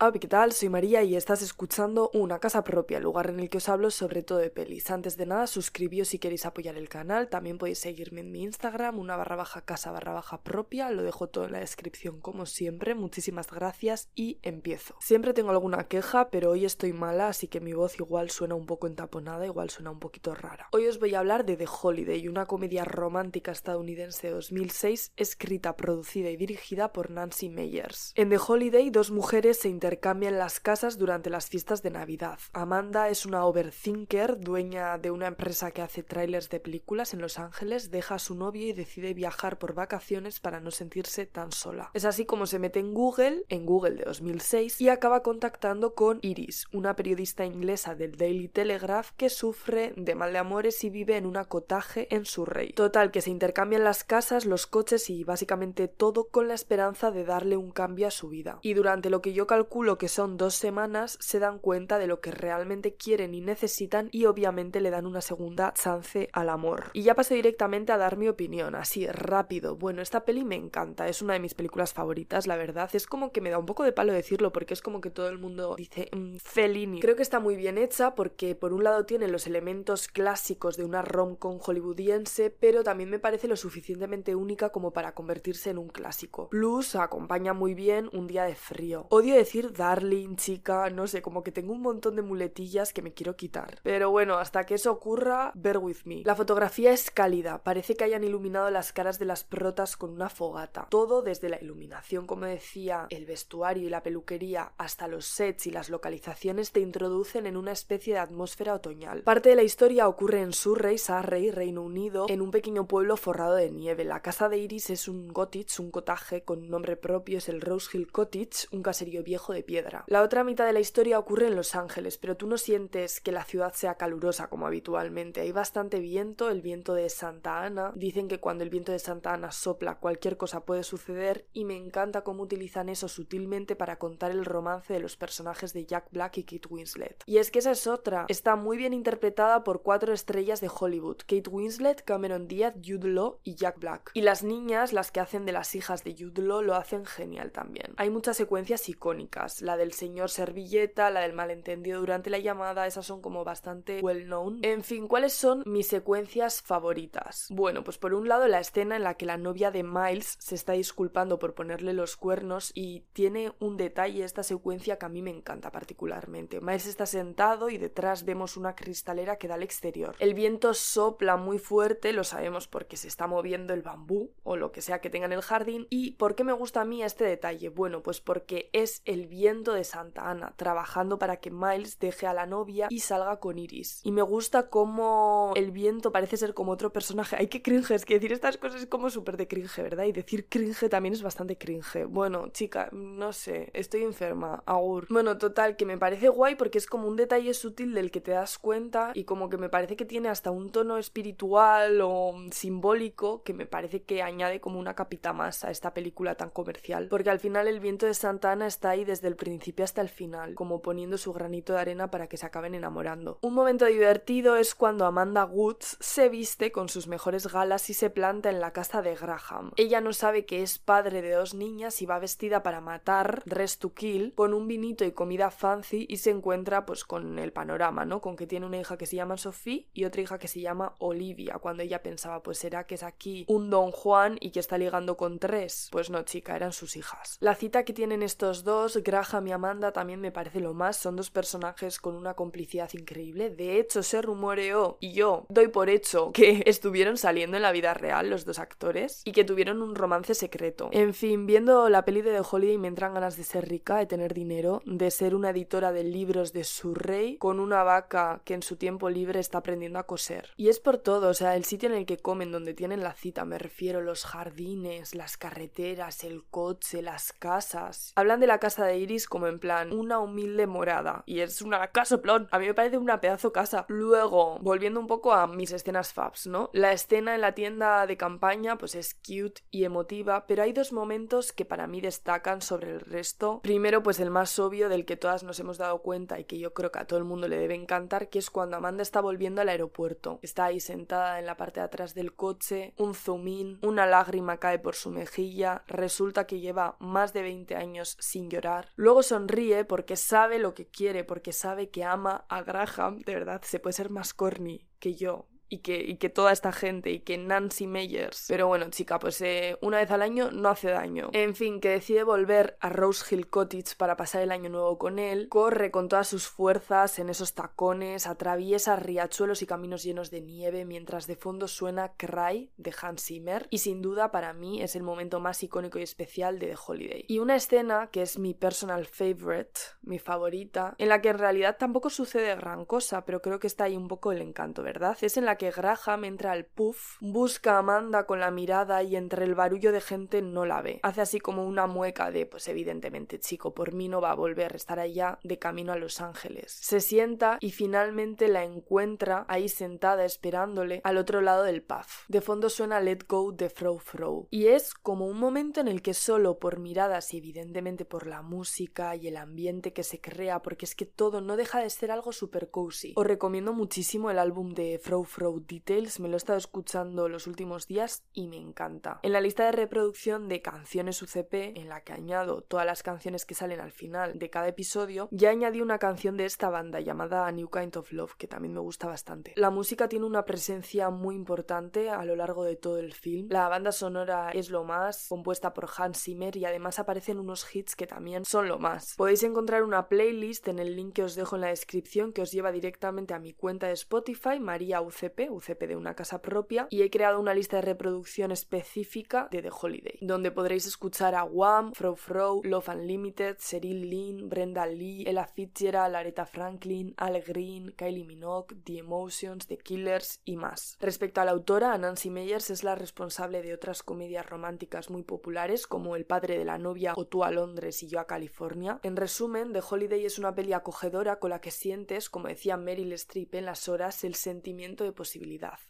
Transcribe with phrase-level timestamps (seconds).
[0.00, 0.52] Hola, ¿qué tal?
[0.52, 3.90] Soy María y estás escuchando Una Casa Propia, el lugar en el que os hablo
[3.90, 4.92] sobre todo de pelis.
[4.92, 7.28] Antes de nada, suscribíos si queréis apoyar el canal.
[7.28, 10.88] También podéis seguirme en mi Instagram, una barra baja casa barra baja propia.
[10.90, 12.94] Lo dejo todo en la descripción como siempre.
[12.94, 14.94] Muchísimas gracias y empiezo.
[15.00, 18.66] Siempre tengo alguna queja, pero hoy estoy mala, así que mi voz igual suena un
[18.66, 20.68] poco entaponada, igual suena un poquito rara.
[20.70, 25.74] Hoy os voy a hablar de The Holiday, una comedia romántica estadounidense de 2006, escrita,
[25.74, 28.12] producida y dirigida por Nancy Meyers.
[28.14, 32.38] En The Holiday, dos mujeres se interpretan intercambian las casas durante las fiestas de Navidad.
[32.52, 37.38] Amanda es una overthinker, dueña de una empresa que hace trailers de películas en Los
[37.38, 41.90] Ángeles, deja a su novio y decide viajar por vacaciones para no sentirse tan sola.
[41.94, 46.18] Es así como se mete en Google, en Google de 2006, y acaba contactando con
[46.20, 51.16] Iris, una periodista inglesa del Daily Telegraph que sufre de mal de amores y vive
[51.16, 52.74] en un acotaje en Surrey.
[52.74, 57.24] Total, que se intercambian las casas, los coches y básicamente todo con la esperanza de
[57.24, 58.58] darle un cambio a su vida.
[58.60, 62.06] Y durante lo que yo calculo lo que son dos semanas se dan cuenta de
[62.06, 66.90] lo que realmente quieren y necesitan y obviamente le dan una segunda chance al amor.
[66.92, 69.76] Y ya paso directamente a dar mi opinión, así rápido.
[69.76, 72.90] Bueno, esta peli me encanta, es una de mis películas favoritas, la verdad.
[72.92, 75.28] Es como que me da un poco de palo decirlo porque es como que todo
[75.28, 77.00] el mundo dice mmm, Fellini.
[77.00, 80.84] Creo que está muy bien hecha porque por un lado tiene los elementos clásicos de
[80.84, 85.88] una rom-com hollywoodiense, pero también me parece lo suficientemente única como para convertirse en un
[85.88, 86.48] clásico.
[86.50, 89.06] Plus acompaña muy bien un día de frío.
[89.10, 93.12] Odio decir darling, chica, no sé, como que tengo un montón de muletillas que me
[93.12, 93.78] quiero quitar.
[93.82, 96.22] Pero bueno, hasta que eso ocurra, bear with me.
[96.24, 100.28] La fotografía es cálida, parece que hayan iluminado las caras de las protas con una
[100.28, 100.86] fogata.
[100.90, 105.70] Todo desde la iluminación, como decía, el vestuario y la peluquería, hasta los sets y
[105.70, 109.22] las localizaciones te introducen en una especie de atmósfera otoñal.
[109.22, 113.54] Parte de la historia ocurre en Surrey, Surrey, Reino Unido, en un pequeño pueblo forrado
[113.54, 114.04] de nieve.
[114.04, 117.96] La casa de Iris es un cottage, un cotaje con nombre propio, es el Rose
[117.96, 120.04] Hill Cottage, un caserío viejo de piedra.
[120.06, 123.32] La otra mitad de la historia ocurre en Los Ángeles, pero tú no sientes que
[123.32, 125.40] la ciudad sea calurosa como habitualmente.
[125.40, 127.92] Hay bastante viento, el viento de Santa Ana.
[127.94, 131.76] Dicen que cuando el viento de Santa Ana sopla cualquier cosa puede suceder y me
[131.76, 136.38] encanta cómo utilizan eso sutilmente para contar el romance de los personajes de Jack Black
[136.38, 137.22] y Kate Winslet.
[137.26, 138.26] Y es que esa es otra.
[138.28, 141.18] Está muy bien interpretada por cuatro estrellas de Hollywood.
[141.26, 144.10] Kate Winslet, Cameron Diaz, Jude Law y Jack Black.
[144.14, 147.52] Y las niñas, las que hacen de las hijas de Jude Law, lo hacen genial
[147.52, 147.94] también.
[147.96, 153.06] Hay muchas secuencias icónicas la del señor servilleta, la del malentendido durante la llamada, esas
[153.06, 154.60] son como bastante well known.
[154.62, 157.46] En fin, ¿cuáles son mis secuencias favoritas?
[157.50, 160.54] Bueno, pues por un lado la escena en la que la novia de Miles se
[160.54, 165.22] está disculpando por ponerle los cuernos y tiene un detalle esta secuencia que a mí
[165.22, 166.60] me encanta particularmente.
[166.60, 170.16] Miles está sentado y detrás vemos una cristalera que da al exterior.
[170.18, 174.72] El viento sopla muy fuerte, lo sabemos porque se está moviendo el bambú o lo
[174.72, 175.86] que sea que tenga en el jardín.
[175.90, 177.68] ¿Y por qué me gusta a mí este detalle?
[177.68, 182.34] Bueno, pues porque es el viento de Santa Ana, trabajando para que Miles deje a
[182.34, 184.00] la novia y salga con Iris.
[184.04, 187.36] Y me gusta cómo el viento parece ser como otro personaje.
[187.38, 190.04] Ay, qué cringe, es que decir estas cosas es como súper de cringe, ¿verdad?
[190.04, 192.06] Y decir cringe también es bastante cringe.
[192.08, 195.06] Bueno, chica, no sé, estoy enferma, agur.
[195.10, 198.32] Bueno, total, que me parece guay porque es como un detalle sutil del que te
[198.32, 203.42] das cuenta y como que me parece que tiene hasta un tono espiritual o simbólico
[203.42, 207.08] que me parece que añade como una capita más a esta película tan comercial.
[207.08, 210.54] Porque al final el viento de Santa Ana está ahí el principio hasta el final,
[210.54, 213.38] como poniendo su granito de arena para que se acaben enamorando.
[213.42, 218.10] Un momento divertido es cuando Amanda Woods se viste con sus mejores galas y se
[218.10, 219.72] planta en la casa de Graham.
[219.76, 223.80] Ella no sabe que es padre de dos niñas y va vestida para matar, rest
[223.80, 228.04] to kill, con un vinito y comida fancy y se encuentra pues con el panorama,
[228.04, 228.20] ¿no?
[228.20, 230.94] Con que tiene una hija que se llama Sophie y otra hija que se llama
[230.98, 234.78] Olivia, cuando ella pensaba pues será que es aquí un don Juan y que está
[234.78, 235.88] ligando con tres.
[235.90, 237.36] Pues no, chica, eran sus hijas.
[237.40, 241.16] La cita que tienen estos dos, Graham y Amanda también me parece lo más, son
[241.16, 243.48] dos personajes con una complicidad increíble.
[243.48, 247.94] De hecho, se rumoreó, y yo doy por hecho, que estuvieron saliendo en la vida
[247.94, 250.90] real los dos actores y que tuvieron un romance secreto.
[250.92, 254.06] En fin, viendo la peli de The Holiday me entran ganas de ser rica, de
[254.06, 258.54] tener dinero, de ser una editora de libros de su rey con una vaca que
[258.54, 260.50] en su tiempo libre está aprendiendo a coser.
[260.56, 263.14] Y es por todo, o sea, el sitio en el que comen, donde tienen la
[263.14, 268.12] cita, me refiero, los jardines, las carreteras, el coche, las casas.
[268.16, 268.97] Hablan de la casa de
[269.28, 271.22] como en plan una humilde morada.
[271.26, 272.48] Y es una casa plon.
[272.50, 273.84] A mí me parece una pedazo casa.
[273.88, 276.70] Luego, volviendo un poco a mis escenas faps, ¿no?
[276.72, 280.92] La escena en la tienda de campaña pues es cute y emotiva, pero hay dos
[280.92, 283.60] momentos que para mí destacan sobre el resto.
[283.62, 286.72] Primero, pues el más obvio del que todas nos hemos dado cuenta y que yo
[286.72, 289.60] creo que a todo el mundo le debe encantar, que es cuando Amanda está volviendo
[289.60, 290.38] al aeropuerto.
[290.42, 294.58] Está ahí sentada en la parte de atrás del coche, un zoom in, una lágrima
[294.58, 298.48] cae por su mejilla, resulta que lleva más de 20 años sin
[298.96, 303.62] Luego sonríe porque sabe lo que quiere, porque sabe que ama a Graham, de verdad,
[303.62, 307.20] se puede ser más corny que yo y que, y que toda esta gente y
[307.20, 308.46] que Nancy Meyers.
[308.48, 311.30] Pero bueno, chica, pues eh, una vez al año no hace daño.
[311.32, 315.18] En fin, que decide volver a Rose Hill Cottage para pasar el año nuevo con
[315.18, 320.40] él, corre con todas sus fuerzas en esos tacones, atraviesa riachuelos y caminos llenos de
[320.40, 324.96] nieve mientras de fondo suena Cry de Hans Zimmer y sin duda para mí es
[324.96, 327.24] el momento más icónico y especial de The Holiday.
[327.28, 331.76] Y una escena que es mi personal favorite, mi favorita, en la que en realidad
[331.78, 335.16] tampoco sucede gran cosa, pero creo que está ahí un poco el encanto, ¿verdad?
[335.20, 339.16] Es en la que Graham entra al puff, busca a Amanda con la mirada y
[339.16, 341.00] entre el barullo de gente no la ve.
[341.02, 344.74] Hace así como una mueca de, pues evidentemente, chico, por mí no va a volver,
[344.74, 346.78] estar allá de camino a Los Ángeles.
[346.80, 352.24] Se sienta y finalmente la encuentra ahí sentada esperándole al otro lado del puff.
[352.28, 354.46] De fondo suena Let Go de Fro Fro.
[354.50, 358.42] Y es como un momento en el que solo por miradas y evidentemente por la
[358.42, 362.10] música y el ambiente que se crea, porque es que todo no deja de ser
[362.10, 363.12] algo super cozy.
[363.16, 365.24] Os recomiendo muchísimo el álbum de Fro
[365.56, 369.20] Details, me lo he estado escuchando los últimos días y me encanta.
[369.22, 373.44] En la lista de reproducción de canciones UCP, en la que añado todas las canciones
[373.44, 377.50] que salen al final de cada episodio, ya añadí una canción de esta banda llamada
[377.50, 379.52] New Kind of Love, que también me gusta bastante.
[379.56, 383.48] La música tiene una presencia muy importante a lo largo de todo el film.
[383.50, 387.96] La banda sonora es lo más, compuesta por Hans Zimmer y además aparecen unos hits
[387.96, 389.14] que también son lo más.
[389.16, 392.52] Podéis encontrar una playlist en el link que os dejo en la descripción que os
[392.52, 397.02] lleva directamente a mi cuenta de Spotify, María UCP UCP, de una casa propia, y
[397.02, 401.92] he creado una lista de reproducción específica de The Holiday, donde podréis escuchar a Wham,
[401.92, 408.24] Fro Fro, Love Unlimited, Cyril Lynn, Brenda Lee, Ella Fitzgerald, Aretha Franklin, Al Green, Kylie
[408.24, 410.96] Minogue, The Emotions, The Killers y más.
[411.00, 415.86] Respecto a la autora, Nancy Meyers es la responsable de otras comedias románticas muy populares
[415.86, 418.98] como El padre de la novia o Tú a Londres y yo a California.
[419.02, 423.12] En resumen, The Holiday es una peli acogedora con la que sientes, como decía Meryl
[423.12, 425.12] Streep en las horas, el sentimiento de.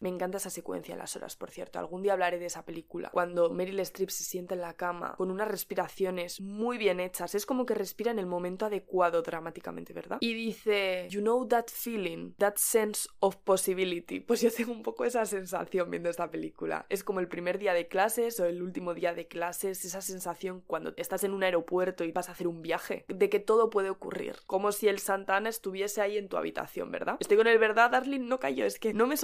[0.00, 1.78] Me encanta esa secuencia en las horas, por cierto.
[1.78, 3.10] Algún día hablaré de esa película.
[3.10, 7.34] Cuando Meryl Streep se sienta en la cama con unas respiraciones muy bien hechas.
[7.34, 10.18] Es como que respira en el momento adecuado dramáticamente, ¿verdad?
[10.20, 14.20] Y dice, You know that feeling, that sense of possibility.
[14.20, 16.86] Pues yo tengo un poco esa sensación viendo esta película.
[16.88, 20.62] Es como el primer día de clases o el último día de clases, esa sensación
[20.66, 23.90] cuando estás en un aeropuerto y vas a hacer un viaje, de que todo puede
[23.90, 24.36] ocurrir.
[24.46, 27.16] Como si el Santana estuviese ahí en tu habitación, ¿verdad?
[27.20, 29.16] Estoy con el verdad, Darling, no cayó, es que no me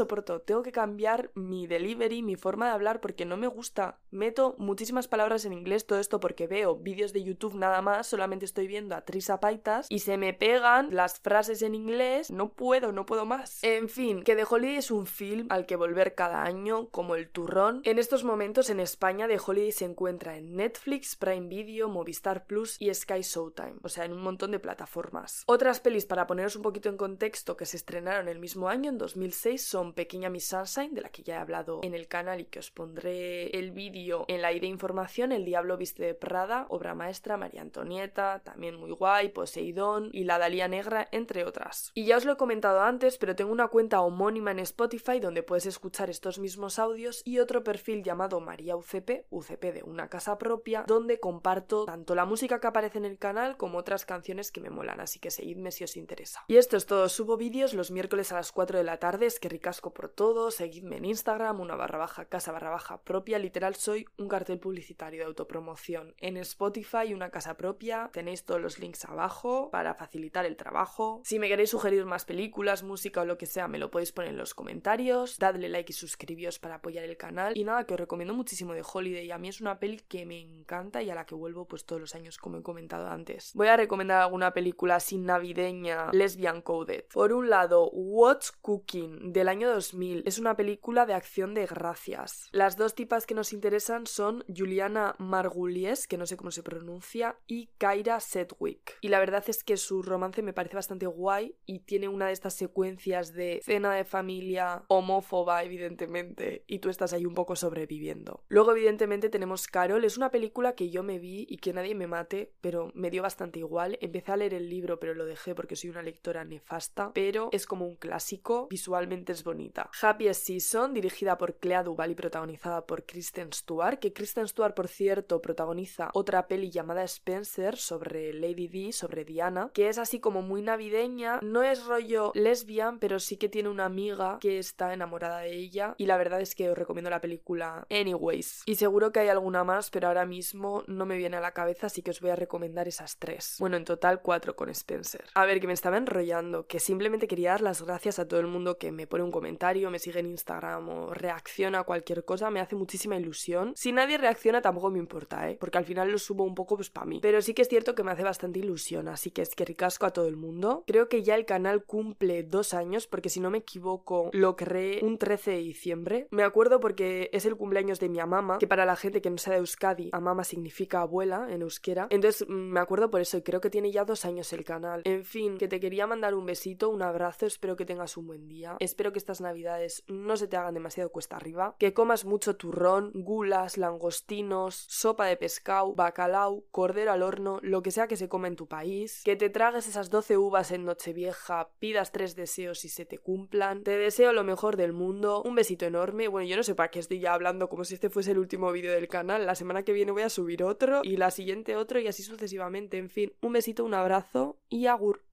[0.44, 3.98] Tengo que cambiar mi delivery, mi forma de hablar, porque no me gusta.
[4.10, 8.44] Meto muchísimas palabras en inglés, todo esto porque veo vídeos de YouTube nada más, solamente
[8.44, 12.30] estoy viendo a Trisa Paitas y se me pegan las frases en inglés.
[12.30, 13.62] No puedo, no puedo más.
[13.62, 17.28] En fin, que The Holiday es un film al que volver cada año, como el
[17.28, 17.80] turrón.
[17.84, 22.76] En estos momentos en España, The Holiday se encuentra en Netflix, Prime Video, Movistar Plus
[22.80, 25.42] y Sky Showtime, o sea, en un montón de plataformas.
[25.46, 28.98] Otras pelis para poneros un poquito en contexto que se estrenaron el mismo año, en
[28.98, 32.46] 2006, son Pequeña Miss Sunshine, de la que ya he hablado en el canal y
[32.46, 36.94] que os pondré el vídeo en la ID información, El Diablo Viste de Prada, obra
[36.94, 41.90] maestra, María Antonieta, también muy guay, Poseidón y La Dalía Negra, entre otras.
[41.94, 45.42] Y ya os lo he comentado antes, pero tengo una cuenta homónima en Spotify donde
[45.42, 50.38] puedes escuchar estos mismos audios y otro perfil llamado María UCP, UCP de una casa
[50.38, 54.60] propia, donde comparto tanto la música que aparece en el canal como otras canciones que
[54.60, 56.44] me molan, así que seguidme si os interesa.
[56.48, 59.41] Y esto es todo, subo vídeos los miércoles a las 4 de la tarde, es
[59.41, 59.48] que
[59.81, 64.28] por todo, seguidme en Instagram, una barra baja casa barra baja propia, literal soy un
[64.28, 66.14] cartel publicitario de autopromoción.
[66.19, 71.20] En Spotify una casa propia, tenéis todos los links abajo para facilitar el trabajo.
[71.24, 74.31] Si me queréis sugerir más películas, música o lo que sea, me lo podéis poner
[74.31, 77.56] en los comentarios, dadle like y suscribíos para apoyar el canal.
[77.56, 80.40] Y nada, que os recomiendo muchísimo de Holiday, a mí es una peli que me
[80.40, 83.52] encanta y a la que vuelvo pues todos los años como he comentado antes.
[83.54, 87.04] Voy a recomendar alguna película sin navideña, lesbian coded.
[87.12, 90.22] Por un lado, What's Cooking del año 2000.
[90.26, 92.48] Es una película de acción de gracias.
[92.52, 97.38] Las dos tipas que nos interesan son Juliana Margulies, que no sé cómo se pronuncia,
[97.46, 98.98] y Kyra Sedgwick.
[99.00, 102.32] Y la verdad es que su romance me parece bastante guay y tiene una de
[102.32, 108.44] estas secuencias de cena de familia homófoba, evidentemente, y tú estás ahí un poco sobreviviendo.
[108.48, 110.04] Luego, evidentemente, tenemos Carol.
[110.04, 113.22] Es una película que yo me vi y que nadie me mate, pero me dio
[113.22, 113.98] bastante igual.
[114.00, 117.66] Empecé a leer el libro, pero lo dejé porque soy una lectora nefasta, pero es
[117.66, 118.68] como un clásico.
[118.70, 119.89] Visualmente es bonito bonita.
[120.03, 124.89] Happiest Season, dirigida por Clea Duval y protagonizada por Kristen Stewart, que Kristen Stewart, por
[124.89, 130.43] cierto, protagoniza otra peli llamada Spencer sobre Lady D, sobre Diana, que es así como
[130.43, 135.39] muy navideña, no es rollo lesbian, pero sí que tiene una amiga que está enamorada
[135.39, 138.63] de ella y la verdad es que os recomiendo la película anyways.
[138.67, 141.87] Y seguro que hay alguna más, pero ahora mismo no me viene a la cabeza,
[141.87, 143.56] así que os voy a recomendar esas tres.
[143.61, 145.25] Bueno, en total cuatro con Spencer.
[145.34, 148.49] A ver, que me estaba enrollando, que simplemente quería dar las gracias a todo el
[148.49, 149.44] mundo que me pone un comentario,
[149.91, 153.72] me sigue en Instagram o reacciona a cualquier cosa, me hace muchísima ilusión.
[153.77, 155.56] Si nadie reacciona tampoco me importa, ¿eh?
[155.58, 157.20] Porque al final lo subo un poco pues para mí.
[157.20, 160.06] Pero sí que es cierto que me hace bastante ilusión, así que es que ricasco
[160.06, 160.84] a todo el mundo.
[160.86, 165.03] Creo que ya el canal cumple dos años, porque si no me equivoco, lo creé
[165.03, 166.29] un 13 de diciembre.
[166.31, 169.39] Me acuerdo porque es el cumpleaños de mi mamá, que para la gente que no
[169.39, 172.06] sea de Euskadi, amama significa abuela en euskera.
[172.10, 175.03] Entonces mm, me acuerdo por eso y creo que tiene ya dos años el canal.
[175.05, 178.48] En fin, que te quería mandar un besito, un abrazo, espero que tengas un buen
[178.48, 178.77] día.
[178.81, 183.79] Espero que navidades no se te hagan demasiado cuesta arriba, que comas mucho turrón, gulas,
[183.79, 188.56] langostinos, sopa de pescado, bacalao, cordero al horno, lo que sea que se come en
[188.56, 193.05] tu país, que te tragues esas 12 uvas en Nochevieja, pidas tres deseos y se
[193.05, 193.82] te cumplan.
[193.82, 196.29] Te deseo lo mejor del mundo, un besito enorme.
[196.29, 198.70] Bueno, yo no sé para qué estoy ya hablando como si este fuese el último
[198.72, 199.46] vídeo del canal.
[199.46, 202.98] La semana que viene voy a subir otro y la siguiente otro y así sucesivamente.
[202.98, 205.23] En fin, un besito, un abrazo y agur.